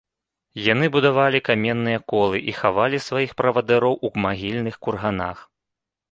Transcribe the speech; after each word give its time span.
Яны 0.73 0.85
будавалі 0.95 1.39
каменныя 1.49 1.99
колы 2.13 2.37
і 2.51 2.55
хавалі 2.59 2.97
сваіх 3.07 3.35
правадыроў 3.41 3.93
ў 4.05 4.09
магільных 4.25 4.75
курганах. 4.87 5.37